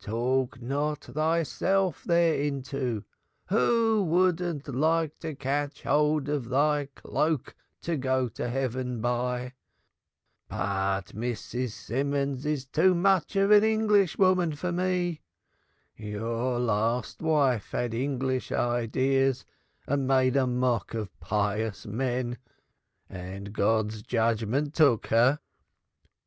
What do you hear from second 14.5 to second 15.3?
for me.